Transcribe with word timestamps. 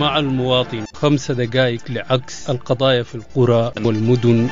مع 0.00 0.18
المواطن 0.18 0.84
خمس 0.94 1.30
دقائق 1.30 1.90
لعكس 1.90 2.50
القضايا 2.50 3.02
في 3.02 3.14
القرى 3.14 3.72
والمدن. 3.84 4.48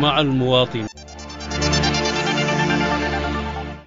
مع 0.00 0.20
المواطن 0.20 0.86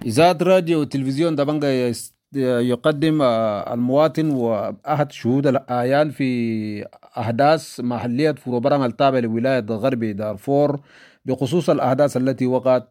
إذاعة 0.06 0.38
راديو 0.42 0.80
وتلفزيون 0.80 1.36
دبنجا 1.36 1.92
يقدم 2.34 3.22
المواطن 3.72 4.30
وأحد 4.30 5.12
شهود 5.12 5.46
الآيان 5.46 6.10
في 6.10 6.86
أحداث 7.18 7.80
محلية 7.80 8.32
فروبران 8.32 8.84
التابع 8.84 9.18
لولاية 9.18 9.66
غربي 9.70 10.12
دارفور 10.12 10.80
بخصوص 11.24 11.70
الأحداث 11.70 12.16
التي 12.16 12.46
وقعت 12.46 12.88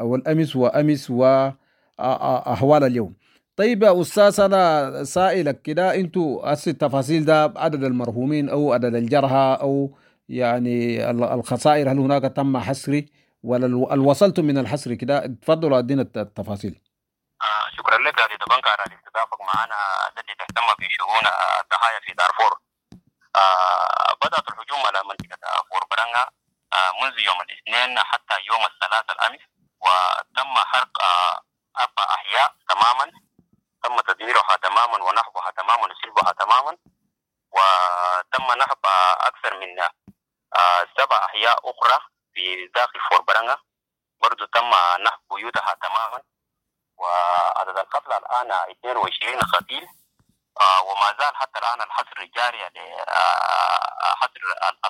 والأمس 0.00 0.56
وأمس 0.56 1.10
وأحوال 1.10 2.84
اليوم. 2.84 3.14
طيب 3.58 3.82
يا 3.82 4.00
أستاذ 4.00 4.40
أنا 4.40 5.04
سائلك 5.04 5.62
كده 5.62 5.94
أنتوا 5.94 6.52
أس 6.52 6.68
التفاصيل 6.68 7.24
ده 7.24 7.52
عدد 7.56 7.84
المرحومين 7.84 8.48
أو 8.48 8.72
عدد 8.72 8.94
الجرحى 8.94 9.58
أو 9.60 9.98
يعني 10.28 11.10
الخسائر 11.10 11.92
هل 11.92 11.98
هناك 11.98 12.22
تم 12.22 12.58
حصري 12.58 13.12
ولا 13.42 14.00
وصلتم 14.00 14.44
من 14.44 14.58
الحصر 14.58 14.94
كده؟ 14.94 15.26
تفضلوا 15.26 15.78
أدينا 15.78 16.02
التفاصيل. 16.02 16.80
آه 17.42 17.76
شكرا 17.76 17.98
لك. 17.98 18.18
يا 18.18 18.26
بنكر 18.26 18.68
على 18.68 18.94
استضافتك 18.98 19.40
معنا 19.54 19.74
التي 20.08 20.34
تهتم 20.38 20.66
بشؤون 20.80 21.24
الضحايا 21.62 22.00
في 22.00 22.12
دارفور. 22.18 22.52
آه 23.36 24.14
بدأت 24.22 24.46
الهجوم 24.52 24.86
على 24.86 24.98
منطقة 25.08 25.38
فور 25.70 25.82
برانغا 25.90 26.24
آه 26.72 26.90
منذ 27.04 27.18
يوم 27.28 27.38
الاثنين 27.46 27.98
حتى 27.98 28.34
يوم 28.50 28.62
الثلاثاء 28.70 29.16
الأمس 29.16 29.40
وتم 29.84 30.54
حرق 30.70 31.02
آه 31.02 31.40
أربع 31.82 32.04
أحياء 32.14 32.54
تماما. 32.68 33.27
تم 33.82 34.00
تدميرها 34.00 34.56
تماما 34.62 35.04
ونهبها 35.04 35.50
تماما 35.50 35.86
وسلبها 35.92 36.32
تماما 36.32 36.76
وتم 37.50 38.58
نهب 38.58 38.86
أكثر 39.20 39.56
من 39.60 39.80
آه 40.56 40.86
سبع 40.98 41.24
أحياء 41.24 41.70
أخرى 41.70 42.00
في 42.34 42.66
داخل 42.66 43.00
فور 43.10 43.20
برانغا 43.20 43.56
برضو 44.22 44.44
تم 44.44 44.70
نهب 45.04 45.20
بيوتها 45.30 45.74
تماما. 45.74 46.22
وعدد 46.96 47.78
القتلى 47.78 48.16
الآن 48.16 48.52
22 48.52 49.40
قتيل. 49.40 49.88
آه 50.60 50.82
وما 50.82 51.16
زال 51.20 51.36
حتى 51.36 51.58
الآن 51.58 51.82
الحصر 51.82 52.24
جاري 52.24 52.70
حصر 54.20 54.40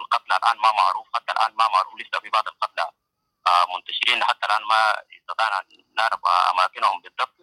القتلى 0.00 0.36
الآن 0.36 0.56
ما 0.58 0.72
معروف. 0.72 1.06
حتى 1.14 1.32
الآن 1.32 1.54
ما 1.56 1.68
معروف 1.68 1.94
لسه 2.00 2.20
في 2.20 2.30
بعض 2.30 2.48
القتلى 2.48 2.90
آه 3.46 3.66
منتشرين. 3.76 4.24
حتى 4.24 4.46
الآن 4.46 4.62
ما 4.64 5.02
استطعنا 5.20 5.64
نعرف 5.96 6.20
أماكنهم 6.50 7.00
بالضبط. 7.00 7.37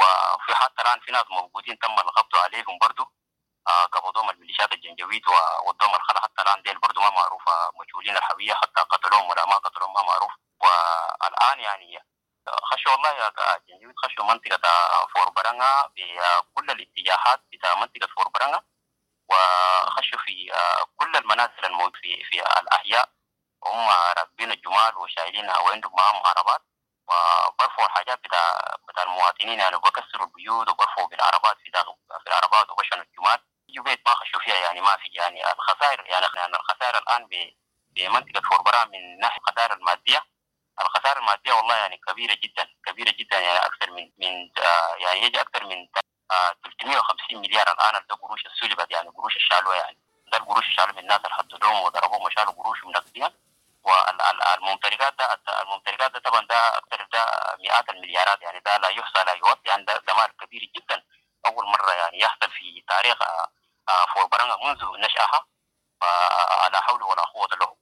وفي 0.00 0.54
حتى 0.54 0.82
الآن 0.82 1.00
في 1.00 1.12
ناس 1.12 1.24
موجودين 1.30 1.78
تم 1.78 1.92
القبض 1.92 2.36
عليهم 2.36 2.78
برضو. 2.80 3.12
آه 3.68 3.84
قبضوهم 3.84 4.30
الميليشيات 4.30 4.72
الجنجويد 4.72 5.22
ودوم 5.66 5.94
الخلا 5.94 6.20
حتى 6.20 6.42
الآن 6.42 6.62
ديل 6.62 6.78
برضو 6.78 7.00
ما 7.00 7.10
معروف. 7.10 7.42
مجهولين 7.80 8.16
الهوية 8.16 8.54
حتى 8.54 8.80
قتلوهم 8.80 9.30
ولا 9.30 9.46
ما 9.46 9.54
قتلوهم 9.54 9.92
ما 9.92 10.02
معروف. 10.02 10.32
والآن 10.60 11.60
يعني 11.60 12.04
خشوا 12.62 12.92
والله 12.92 13.10
يا 13.10 13.32
جنجويد 13.68 13.94
خشوا 13.96 14.24
منطقة 14.24 14.58
فور 15.14 15.30
برانغا 15.30 15.86
بكل 15.86 16.70
الاتجاهات 16.70 17.42
بتاع 17.52 17.74
منطقة 17.74 18.08
فور 18.16 18.28
برانغا 18.28 18.62
وخشوا 19.30 20.18
في 20.18 20.52
كل 20.96 21.16
المنازل 21.16 21.64
الموجودة 21.64 21.98
في 22.00 22.24
في 22.24 22.40
الأحياء. 22.60 23.08
وهم 23.62 23.88
راكبين 24.18 24.52
الجمال 24.52 24.96
وشايلينها 24.96 25.58
وعندهم 25.58 25.92
معاهم 25.96 26.22
عربات 26.26 26.62
وبرفعوا 27.10 27.86
الحاجات 27.86 28.18
بتاع 28.24 28.76
بتاع 28.88 29.02
المواطنين 29.02 29.58
يعني 29.60 29.76
بكسروا 29.76 30.26
البيوت 30.26 30.68
وبرفعوا 30.70 31.08
بالعربات 31.08 31.56
في 31.64 31.70
داخل 31.70 31.94
في 32.22 32.26
العربات 32.26 32.70
وبشنوا 32.70 33.04
الجمال. 33.04 33.38
يجوا 33.68 33.84
بيت 33.84 34.00
ما 34.08 34.14
خشوا 34.14 34.40
فيها 34.40 34.56
يعني 34.56 34.80
ما 34.80 34.96
في 34.96 35.08
يعني. 35.14 35.52
الخسائر 35.52 36.00
يعني 36.06 36.26
يعني 36.36 36.56
الخسائر 36.56 36.98
الآن 36.98 37.28
بمنطقة 37.96 38.40
فور 38.48 38.62
برانغا 38.62 38.84
من 38.84 39.18
ناحية 39.18 39.40
الخسائر 39.48 39.72
المادية. 39.74 40.24
الخسائر 40.80 41.18
المادية 41.18 41.52
والله 41.52 41.76
يعني 41.76 41.96
كبيرة 41.96 42.34
جدا 42.44 42.68
كبيرة 42.86 43.10
جدا 43.18 43.38
يعني 43.40 43.58
أكثر 43.58 43.90
من 43.90 44.10
من 44.18 44.50
يعني 45.00 45.22
يجي 45.22 45.40
أكثر 45.40 45.64
من 45.64 45.88
آه 46.30 46.56
350 46.64 47.38
مليار 47.40 47.72
الآن 47.72 47.92
ده 48.08 48.14
قروش 48.14 48.46
السلبت 48.46 48.90
يعني 48.90 49.08
قروش 49.08 49.36
الشالوه 49.36 49.74
يعني. 49.74 49.98
ده 50.32 50.38
القروش 50.38 50.64
الشالوه 50.66 50.92
من 50.92 50.98
الناس 50.98 51.16
اللي 51.18 51.30
حددوهم 51.34 51.82
وضربوهم 51.82 52.22
وشالوا 52.22 52.52
قروشهم 52.52 52.90
نقديا 52.90 53.32
والممتلكات 53.82 55.14
ده 55.18 55.38
الممتلكات 55.62 56.12
ده 56.12 56.18
طبعا 56.20 56.46
ده 56.46 56.78
أكثر 56.78 57.06
ده 57.12 57.26
مئات 57.60 57.88
المليارات 57.90 58.42
يعني 58.42 58.60
ده 58.60 58.76
لا 58.76 58.88
يحصى 58.88 59.24
لا 59.26 59.32
يوصى 59.32 59.60
يعني 59.66 59.84
ده 59.84 60.14
مال 60.16 60.36
كبير 60.36 60.70
جدا. 60.76 61.02
أول 61.46 61.66
مرة 61.66 61.92
يعني 61.92 62.20
يحصل 62.20 62.50
في 62.50 62.84
تاريخ 62.88 63.22
آه 63.22 64.06
فور 64.14 64.26
برانغا 64.26 64.56
منذ 64.66 64.84
نشأها 64.98 65.46
فلا 66.00 66.80
حول 66.80 67.02
ولا 67.02 67.22
قوة 67.22 67.48
له. 67.60 67.76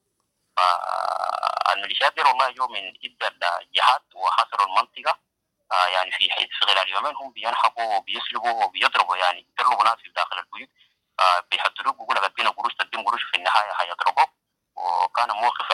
فالميليشيات 0.56 2.14
دي 2.14 2.22
والله 2.22 2.50
جو 2.50 2.66
من 2.68 2.92
عدة 3.04 3.58
جهات 3.74 4.02
وحصروا 4.14 4.66
المنطقة 4.66 5.18
آه 5.72 5.86
يعني 5.86 6.10
في 6.12 6.30
حيث 6.30 6.48
في 6.48 6.66
خلال 6.66 6.88
يومين 6.90 7.14
هم 7.16 7.32
بينحبوا 7.32 7.96
وبيسلبوا 7.96 8.64
وبيضربوا 8.64 9.16
يعني 9.16 9.48
يضربوا 9.58 9.84
ناس 9.84 9.94
في 9.94 10.08
داخل 10.08 10.38
البيوت 10.38 10.68
آه 11.20 11.40
بيحضروك 11.50 11.96
بيقول 11.96 12.16
لك 12.16 12.24
ادينا 12.24 12.50
قروش 12.50 12.74
تقدم 12.74 13.04
قروش 13.04 13.22
في 13.22 13.36
النهاية 13.36 13.72
هيضربوك. 13.80 14.30
وكان 14.88 15.30
موقف 15.30 15.68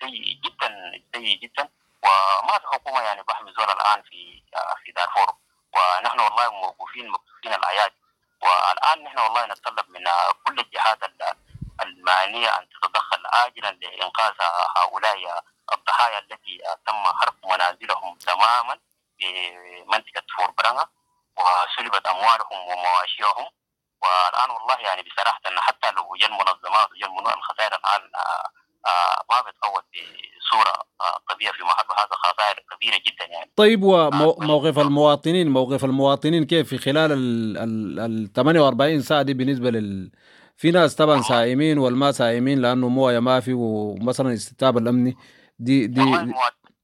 سيء 0.00 0.40
جدا 0.44 0.68
سيء 1.14 1.38
جدا. 1.40 1.68
وما 2.02 2.58
في 2.58 2.66
حكومة 2.72 3.00
يعني 3.00 3.22
بحمي 3.22 3.52
زول 3.52 3.70
الآن 3.70 4.02
في 4.02 4.42
في 4.84 4.92
دارفور. 4.92 5.34
ونحن 5.74 6.20
والله 6.20 6.50
موقوفين 6.50 7.08
موقوفين 7.08 7.54
الأيادي 7.54 7.94
والآن 8.42 9.04
نحن 9.04 9.18
والله 9.18 9.46
نتطلب 9.46 9.90
من 9.90 10.04
كل 10.46 10.60
الجهات 10.60 10.98
المعنية 11.82 12.58
أن 12.58 12.68
تتدخل 12.68 13.26
آجلا 13.26 13.70
لإنقاذ 13.70 14.34
هؤلاء 14.76 15.44
الضحايا 15.72 16.18
التي 16.18 16.58
تم 16.86 17.04
حرق 17.06 17.34
منازلهم 17.44 18.18
تماما 18.18 18.78
في 19.18 19.52
منطقة 19.86 20.22
فور 20.36 20.50
برانغا 20.50 20.88
وسلبت 21.36 22.06
أموالهم 22.06 22.68
ومواشيهم. 22.68 23.50
والآن 24.02 24.50
والله 24.50 24.78
يعني 24.88 25.02
بصراحة 25.02 25.40
أن 25.50 25.60
حتى 25.60 25.90
لو 25.90 26.16
جا 26.20 26.26
المنظمات 26.26 26.88
وجا 26.92 27.34
الخسائر 27.34 27.72
الآن 27.74 28.02
ما 29.30 29.40
بتفوت 29.40 29.84
بصورة 29.92 30.72
طبيعية 31.30 31.52
في 31.52 31.62
محل 31.62 31.84
هذا 31.98 32.14
خسائر 32.24 32.56
كبيرة 32.76 32.96
جدا 33.06 33.24
يعني. 33.32 33.50
طيب 33.56 33.82
وموقف 33.82 34.78
المواطنين 34.78 35.48
موقف 35.50 35.84
المواطنين 35.84 36.44
كيف؟ 36.44 36.68
في 36.68 36.78
خلال 36.78 37.12
ال 37.98 38.32
48 38.32 39.00
ساعة 39.00 39.22
دي 39.22 39.34
بالنسبة 39.34 39.70
لل 39.70 40.10
في 40.56 40.70
ناس 40.70 40.94
طبعا 40.94 41.22
سائمين 41.22 41.78
والما 41.78 42.12
سائمين 42.12 42.58
لأنه 42.58 42.88
موية 42.88 43.18
ما 43.18 43.40
في 43.40 43.52
ومثلا 43.52 44.28
الاستتاب 44.28 44.78
الأمني 44.78 45.16
دي 45.58 45.86
دي 45.86 46.02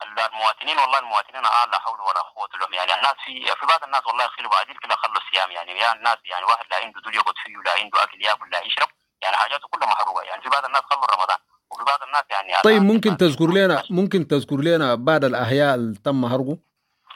المواطنين 0.05 0.79
والله 0.79 0.99
المواطنين 0.99 1.47
آه 1.47 1.65
لا 1.73 1.79
حول 1.79 2.01
ولا 2.01 2.21
قوة 2.21 2.49
لهم 2.61 2.75
يعني 2.75 2.95
الناس 2.95 3.15
في 3.25 3.55
في 3.61 3.67
بعض 3.67 3.85
الناس 3.85 4.07
والله 4.07 4.25
يخلوا 4.25 4.51
بعدين 4.51 4.77
كده 4.83 4.97
خلوا 4.97 5.17
الصيام 5.17 5.51
يعني 5.51 5.73
يا 5.73 5.77
يعني 5.77 5.99
الناس 5.99 6.19
يعني 6.25 6.45
واحد 6.45 6.65
لا 6.71 6.77
عنده 6.77 7.01
دول 7.01 7.15
يقعد 7.15 7.35
فيه 7.45 7.57
لا 7.65 7.73
عنده 7.81 8.03
أكل 8.03 8.25
ياكل 8.25 8.51
لا 8.51 8.67
يشرب. 8.67 8.89
يعني 9.23 9.37
حاجاته 9.37 9.69
كلها 9.69 9.89
محروقة. 9.89 10.23
يعني 10.23 10.43
في 10.43 10.49
بعض 10.49 10.65
الناس 10.65 10.83
خلوا 10.83 11.07
رمضان. 11.17 11.39
وفي 11.71 11.85
بعض 11.85 12.03
الناس 12.03 12.25
يعني 12.31 12.63
طيب 12.65 12.83
ممكن 12.83 13.17
تذكر 13.17 13.47
لنا 13.47 13.83
ممكن 13.91 14.29
تذكر 14.29 14.57
لنا 14.57 14.95
بعض 14.95 15.25
الأحياء 15.25 15.75
اللي 15.75 15.99
تم 16.05 16.29
حرقه؟ 16.29 16.59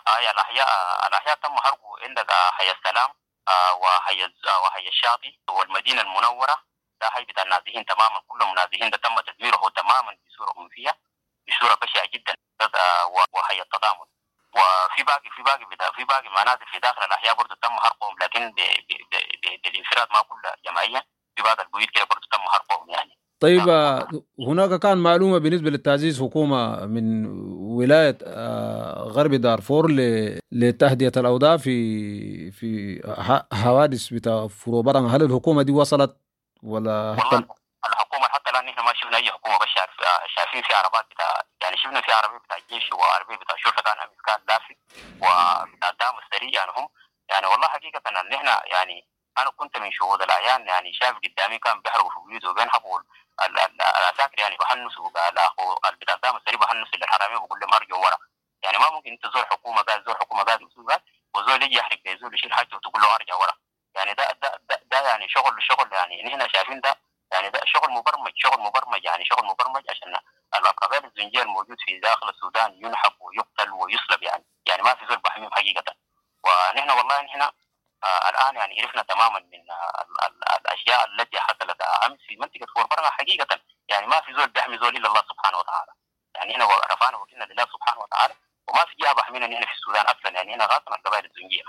آه 0.08 0.18
يعني 0.18 0.30
الاحياء 0.30 0.68
الأحياء 1.08 1.38
تم 1.42 1.56
حرقه. 1.56 1.90
عندك 2.08 2.32
حي 2.32 2.70
السلام 2.70 3.10
آه 3.48 3.74
وحي 3.74 4.24
وحي 4.64 4.88
الشاطئ 4.88 5.32
والمدينة 5.50 6.00
المنورة. 6.02 6.56
ده 7.00 7.10
حي 7.10 7.24
بتاع 7.24 7.42
النازحين 7.42 7.84
تماما. 7.84 8.20
كلهم 8.28 8.54
نازحين. 8.54 8.90
ده 8.90 8.96
تم 8.96 9.20
تدميره 9.20 9.72
تماما 9.76 10.16
بصورة 10.28 10.52
منفية. 10.62 11.07
بصوره 11.48 11.74
بشعة 11.82 12.08
جدا. 12.14 12.34
وهي 13.34 13.62
التضامن 13.62 14.08
وفي 14.54 15.02
باقي 15.02 15.30
في 15.36 15.42
باقي 15.42 15.64
في 15.96 16.04
باقي 16.04 16.28
منازل 16.30 16.66
في 16.72 16.78
داخل 16.78 17.02
الأحياء 17.06 17.34
برضه 17.34 17.54
تم 17.62 17.68
حرقهم 17.68 18.14
لكن 18.22 18.54
بالانفراد 19.64 20.08
ما 20.12 20.20
كلها 20.28 20.54
جماعيا 20.66 21.02
في 21.36 21.42
بعض 21.42 21.60
البيوت 21.60 21.90
كده 21.94 22.04
برضه 22.04 22.26
تم 22.32 22.38
حرقهم 22.38 22.90
يعني. 22.90 23.18
طيب 23.40 23.68
هناك 24.48 24.80
كان 24.80 24.98
معلومة 24.98 25.38
بالنسبة 25.38 25.70
لتعزيز 25.70 26.22
حكومة 26.22 26.86
من 26.86 27.26
ولاية 27.76 28.18
غرب 29.02 29.34
دارفور 29.34 29.86
لتهدئة 30.52 31.12
الأوضاع 31.16 31.56
في 31.56 32.50
في 32.50 33.00
حوادث 33.52 34.12
بتاع 34.12 34.46
فروبران 34.48 35.06
هل 35.06 35.22
الحكومة 35.22 35.62
دي 35.62 35.72
وصلت 35.72 36.16
ولا 36.62 37.16
حتى 37.18 37.36
الحكومة 37.86 38.26
حتى 38.28 38.50
الان 38.50 38.64
نحن 38.66 38.80
ما 38.80 38.92
شفنا 38.94 39.07
اي 39.18 39.32
حكومة 39.32 39.58
بس 39.58 39.68
شايفين 40.36 40.62
في 40.62 40.74
عربات 40.74 41.06
بتاع 41.10 41.42
يعني 41.62 41.76
شفنا 41.76 42.00
في 42.00 42.12
عربية 42.12 42.38
بتاع 42.38 42.56
الجيش 42.56 42.92
وعربية 42.92 43.36
بتاع 43.36 43.54
الشرطه 43.54 43.82
كان 43.82 43.94
كان 44.26 44.40
لافي 44.48 44.76
وبتاع 45.16 45.90
الدعم 45.90 46.18
السريع 46.18 46.50
يعني 46.60 46.72
هم 46.76 46.88
يعني 47.28 47.46
والله 47.46 47.68
حقيقة 47.68 48.02
إن 48.08 48.28
نحن 48.28 48.46
يعني 48.66 49.08
أنا 49.38 49.50
كنت 49.50 49.76
من 49.78 49.92
شهود 49.92 50.22
الأعيان 50.22 50.68
يعني 50.68 50.92
شايف 50.94 51.16
قدامي 51.24 51.58
كان 51.58 51.80
بيحرقوا 51.80 52.10
في 52.10 52.16
بيوته 52.28 52.50
وبينحبوا 52.50 53.00
العساكر 53.80 54.40
يعني 54.40 54.56
بحنسوا 54.56 55.08
بتاع 55.08 56.14
الدعم 56.14 56.36
السريع 56.36 56.58
بحنسوا 56.60 56.98
للحرامية 56.98 57.38
بقول 57.38 57.60
لهم 57.60 57.74
أرجعوا 57.74 58.02
ورا. 58.04 58.16
يعني 58.62 58.78
ما 58.78 58.90
ممكن 58.90 59.10
أنت 59.10 59.26
زور 59.34 59.44
حكومة 59.44 59.82
قاعد 59.82 60.04
زور 60.06 60.14
حكومة 60.14 60.42
قاعد 60.42 60.62
مسؤول 60.62 60.84
وزول 61.34 61.50
زول 61.50 61.62
يجي 61.62 61.76
يحرق 61.76 62.00
زول 62.20 62.34
يشيل 62.34 62.52
حاجة 62.52 62.76
وتقول 62.76 63.02
له 63.02 63.14
أرجع 63.14 63.34
ورا. 63.34 63.52
يعني 63.94 64.14
ده 64.14 64.32
ده 64.42 64.60
ده, 64.70 64.80
ده 64.84 65.00
يعني 65.08 65.28
شغل 65.28 65.62
شغل 65.62 65.92
يعني 65.92 66.22
نحن 66.22 66.48
شايفين 66.48 66.80
ده 66.80 66.97
يعني 67.38 67.50
ده 67.50 67.60
شغل 67.64 67.90
مبرمج 67.90 68.32
شغل 68.36 68.60
مبرمج 68.60 69.04
يعني 69.04 69.24
شغل 69.24 69.44
مبرمج 69.46 69.82
عشان 69.90 70.16
القبائل 70.54 71.04
الزنجيه 71.04 71.42
الموجود 71.42 71.76
في 71.86 71.98
داخل 71.98 72.28
السودان 72.28 72.74
ينحب 72.84 73.12
ويقتل 73.20 73.70
ويصلب 73.70 74.22
يعني. 74.22 74.44
يعني 74.66 74.82
ما 74.82 74.94
في 74.94 75.06
زول 75.06 75.16
بحميهم 75.16 75.50
حقيقة. 75.52 75.94
ونحن 76.44 76.90
والله 76.90 77.20
نحن 77.22 77.42
آه 78.04 78.28
الآن 78.28 78.56
يعني 78.56 78.82
عرفنا 78.82 79.02
تماما 79.02 79.38
من 79.38 79.70
آه 79.70 80.02
ال 80.02 80.24
ال 80.26 80.60
الأشياء 80.60 81.04
التي 81.04 81.40
حصلت 81.40 81.82
أمس 81.82 82.18
في 82.28 82.36
منطقة 82.36 82.66
فوربرغا 82.74 83.10
حقيقة. 83.10 83.60
يعني 83.88 84.06
ما 84.06 84.20
في 84.20 84.34
زول 84.34 84.48
بيحمي 84.48 84.78
زول 84.78 84.96
إلا 84.96 85.08
الله 85.08 85.22
سبحانه 85.30 85.58
وتعالى. 85.58 85.92
يعني 86.34 86.56
هنا 86.56 86.64
رفعنا 86.64 87.16
وكلنا 87.16 87.44
لله 87.44 87.66
سبحانه 87.72 88.00
وتعالى. 88.00 88.34
وما 88.68 88.84
في 88.84 88.94
جهة 89.00 89.12
بحمينا 89.12 89.46
نحن 89.46 89.64
في 89.64 89.72
السودان 89.72 90.04
أصلا. 90.04 90.30
يعني 90.30 90.54
هنا 90.54 90.64
غاصنا 90.64 90.96
القبائل 90.96 91.24
الزنجيه 91.24 91.62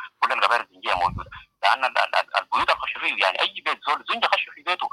موجوده 0.94 1.30
لأن 1.64 1.86
البيوت 2.38 2.70
الخشوا 2.70 3.02
فيه 3.02 3.24
يعني 3.24 3.42
اي 3.42 3.62
بيت 3.66 3.80
زول 3.88 4.06
زنجي 4.10 4.28
خشوا 4.28 4.54
في 4.54 4.62
بيته 4.62 4.90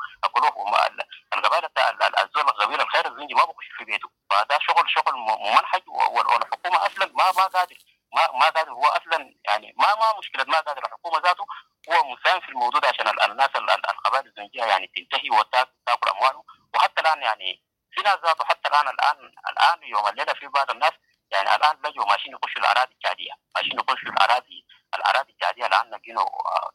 القبائل 1.35 1.71
الزول 2.19 2.43
القبيله 2.43 2.83
الخير 2.83 3.07
الزنجي 3.07 3.26
ما 3.37 3.45
بخش 3.45 3.67
في 3.79 3.85
بيته. 3.85 4.09
فده 4.31 4.59
شغل 4.61 4.91
شغل 4.91 5.15
ممنهج 5.17 5.83
والحكومة 5.89 6.87
أصلا 6.87 7.07
ما 7.07 7.25
ما 7.39 7.45
قادر 7.47 7.77
ما 8.15 8.23
ما 8.33 8.49
قادر. 8.51 8.73
هو 8.73 8.85
أصلا 8.87 9.35
يعني 9.49 9.75
ما 9.79 9.95
ما 9.95 10.19
مشكلة 10.19 10.45
ما 10.49 10.61
قادر. 10.61 10.85
الحكومة 10.87 11.19
ذاته 11.19 11.45
هو 11.91 12.05
مساهم 12.05 12.41
في 12.41 12.49
الموضوع 12.49 12.81
ده 12.81 12.89
عشان 12.89 13.09
الناس 13.31 13.51
القبائل 13.91 14.27
الزنجية 14.27 14.65
يعني 14.65 14.87
تنتهي 14.97 15.31
وتاكل 15.31 16.11
اموالهم 16.11 16.45
وحتى 16.75 17.01
الآن 17.01 17.23
يعني 17.23 17.63
في 17.91 18.01
ناس 18.03 18.17
ذاته 18.25 18.45
حتى 18.45 18.69
الان 18.69 18.89
الان 18.89 19.33
الآن 19.51 19.83
يوم 19.83 20.07
الليلة 20.09 20.33
في 20.35 20.47
بعض 20.49 20.71
الناس 20.71 20.93
يعني 21.31 21.55
الآن 21.57 21.77
لجوا 21.85 22.05
ماشيين 22.07 22.35
يخشوا 22.35 22.61
الأراضي 22.61 22.95
الجادية. 22.95 23.33
ماشيين 23.57 23.79
يخشوا 23.81 24.11
الاراضي 24.11 24.67
الأراضي 24.95 25.33
الجادية 25.33 25.67
لأن 25.67 25.91
لقينوا 25.91 26.27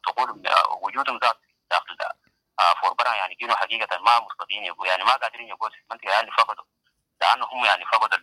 تقول 0.06 0.42
وجودهم 0.82 1.18
ذات 1.18 1.36
فوربرا 2.82 3.14
يعني 3.14 3.34
كانوا 3.34 3.56
حقيقة 3.56 3.98
ما 3.98 4.20
مستطيعين 4.20 4.74
يعني 4.86 5.04
ما 5.04 5.16
قادرين 5.16 5.48
يقول 5.48 5.70
في 5.72 5.78
المنطقة 5.90 6.10
يعني 6.10 6.30
فقدوا. 6.30 6.64
لانهم 7.20 7.64
يعني 7.64 7.84
فقدوا 7.86 8.18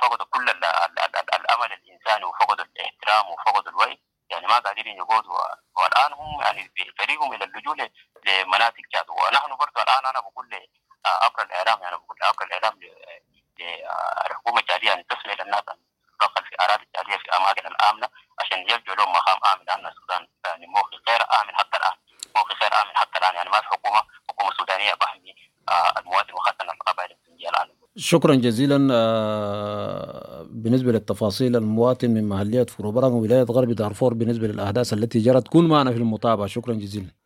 فقدوا 0.00 0.26
كل 0.26 0.50
ال 0.50 0.64
ال 0.64 0.98
ال 0.98 1.34
الأمل 1.34 1.72
الإنساني 1.72 2.24
وفقدوا 2.24 2.64
الاحترام 2.64 3.30
وفقدوا 3.30 3.70
الوعي. 3.72 4.00
يعني 4.30 4.46
ما 4.46 4.58
قادرين 4.58 4.96
يقودوا 4.96 5.38
والآن 5.76 6.12
هم 6.12 6.42
يعني 6.42 6.72
بطريقهم 6.76 7.32
إلى 7.32 7.44
اللجوء 7.44 7.76
لمناطق 8.24 8.82
جاد. 8.94 9.10
ونحن 9.10 9.56
برضه 9.56 9.82
الآن 9.82 10.06
أنا 10.06 10.20
بقول 10.20 10.68
عبر 11.06 11.42
الإعلام. 11.42 11.82
يعني 11.82 11.96
بقول 11.96 12.18
عبر 12.22 12.44
الإعلام 12.44 12.80
للحكومه 13.58 14.60
الجاليه 14.60 14.92
ان 14.92 15.06
تسمع 15.06 15.32
إلى 15.32 15.42
الناس 15.42 15.62
أن 15.68 15.78
تدخل 16.20 16.44
في 16.44 16.56
اراضي 16.60 16.84
الجاليه 16.84 17.16
في 17.18 17.36
اماكن 17.36 17.66
الآمنة 17.66 18.08
عشان 18.40 18.58
يلجوا 18.58 18.94
لهم 18.94 19.12
مقام 19.12 19.38
آمن 19.52 19.64
لأن 19.64 19.86
السودان 19.86 20.28
يعني 20.46 20.66
موقف 20.66 20.98
غير 21.08 21.22
امن 21.40 21.56
حتى 21.56 21.76
الان 21.76 21.96
موقف 22.36 22.62
غير 22.62 22.82
امن 22.82 22.96
حتى 22.96 23.18
الان 23.18 23.34
يعني 23.34 23.50
ما 23.50 23.60
في 23.60 23.66
حكومه 23.66 24.02
حكومه 24.28 24.50
سودانيه 24.58 24.94
بحمي 24.94 25.34
المواطن 25.96 26.32
وخاصه 26.32 26.56
القبائل 26.62 27.12
الزنجيه 27.12 27.48
الان 27.48 27.70
شكرا 28.04 28.34
جزيلا 28.34 28.76
بالنسبة 30.50 30.92
للتفاصيل 30.92 31.56
المواطن 31.56 32.10
من 32.10 32.28
محلية 32.28 32.62
فروبران 32.64 33.12
ولاية 33.12 33.42
غرب 33.42 33.70
دارفور 33.72 34.14
بالنسبة 34.14 34.46
للأحداث 34.46 34.92
التي 34.92 35.18
جرت 35.18 35.48
كن 35.48 35.64
معنا 35.68 35.92
في 35.92 35.96
المتابعة. 35.98 36.46
شكرا 36.46 36.74
جزيلا. 36.74 37.23